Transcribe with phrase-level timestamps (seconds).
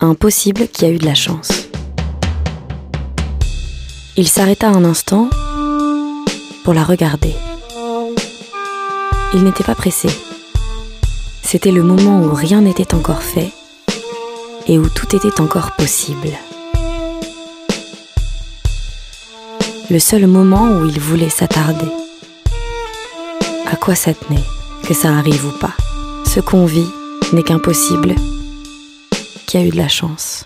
[0.00, 1.50] un possible qui a eu de la chance.
[4.16, 5.28] Il s'arrêta un instant
[6.62, 7.34] pour la regarder.
[9.34, 10.08] Il n'était pas pressé.
[11.42, 13.50] C'était le moment où rien n'était encore fait
[14.68, 16.30] et où tout était encore possible.
[19.90, 21.90] Le seul moment où il voulait s'attarder.
[23.66, 24.44] À quoi ça tenait,
[24.86, 25.74] que ça arrive ou pas?
[26.24, 26.88] Ce qu'on vit
[27.32, 28.14] n'est qu'impossible,
[29.48, 30.44] qui a eu de la chance.